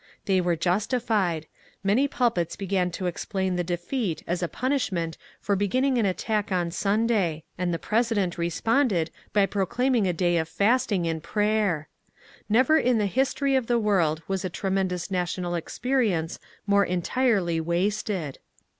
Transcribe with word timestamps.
They 0.25 0.41
were 0.41 0.55
justified; 0.55 1.45
many 1.83 2.07
pulpits 2.07 2.55
began 2.55 2.89
to 2.93 3.05
explain 3.05 3.55
the 3.55 3.63
defeat 3.63 4.23
as 4.25 4.41
a 4.41 4.47
punishment 4.47 5.15
for 5.39 5.55
beginning 5.55 5.99
an 5.99 6.07
attack 6.07 6.51
on 6.51 6.71
Sunday, 6.71 7.43
and 7.55 7.71
the 7.71 7.77
WILLIAM 7.77 7.81
LLOYD 7.83 7.91
GARRISON 7.91 8.15
BULL 8.15 8.21
RUN 8.23 8.31
336 8.31 8.63
PresideDt 8.63 8.81
responded 8.81 9.11
by 9.33 9.45
proclaiming 9.45 10.07
a 10.07 10.13
day 10.13 10.37
of 10.37 10.49
fasting 10.49 11.05
and' 11.07 11.21
prayer! 11.21 11.87
Never 12.49 12.79
in 12.79 12.97
the 12.97 13.05
history 13.05 13.53
of 13.55 13.67
the 13.67 13.77
world 13.77 14.23
was 14.27 14.43
a 14.43 14.49
tremendous 14.49 15.11
national 15.11 15.53
experience 15.53 16.39
more 16.65 16.83
entirely 16.83 17.61
wasted. 17.61 18.39